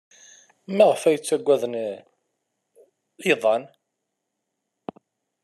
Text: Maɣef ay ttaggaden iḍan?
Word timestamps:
Maɣef 0.77 1.01
ay 1.03 1.17
ttaggaden 1.19 1.73
iḍan? 3.31 3.63